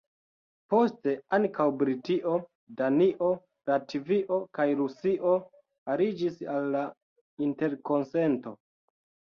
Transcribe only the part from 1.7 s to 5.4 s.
Britio, Danio, Latvio kaj Rusio